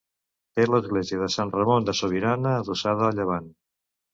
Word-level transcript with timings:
Té 0.59 0.63
l'església 0.69 1.19
de 1.25 1.27
Sant 1.35 1.53
Ramon 1.57 1.87
de 1.91 1.97
Sobirana 1.99 2.57
adossada 2.63 3.07
a 3.11 3.19
llevant. 3.21 3.53